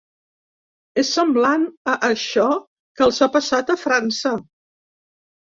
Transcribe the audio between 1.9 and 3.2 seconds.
a això que